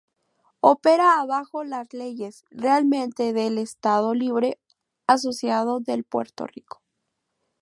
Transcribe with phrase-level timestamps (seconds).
[0.61, 4.57] Opera bajo las leyes y reglamentos del Estado Libre
[5.05, 6.81] Asociado de Puerto Rico.